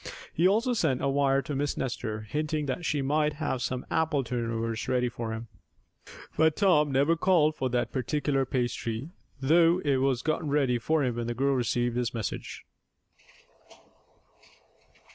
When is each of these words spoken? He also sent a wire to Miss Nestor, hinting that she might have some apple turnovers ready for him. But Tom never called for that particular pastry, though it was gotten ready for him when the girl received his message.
He 0.33 0.47
also 0.47 0.73
sent 0.73 1.03
a 1.03 1.07
wire 1.07 1.43
to 1.43 1.53
Miss 1.55 1.77
Nestor, 1.77 2.21
hinting 2.21 2.65
that 2.65 2.83
she 2.85 3.03
might 3.03 3.33
have 3.33 3.61
some 3.61 3.85
apple 3.91 4.23
turnovers 4.23 4.87
ready 4.87 5.09
for 5.09 5.31
him. 5.31 5.47
But 6.35 6.55
Tom 6.55 6.91
never 6.91 7.15
called 7.15 7.55
for 7.55 7.69
that 7.69 7.91
particular 7.91 8.43
pastry, 8.43 9.09
though 9.39 9.77
it 9.85 9.97
was 9.97 10.23
gotten 10.23 10.49
ready 10.49 10.79
for 10.79 11.03
him 11.03 11.17
when 11.17 11.27
the 11.27 11.35
girl 11.35 11.53
received 11.53 11.97
his 11.97 12.15
message. 12.15 12.65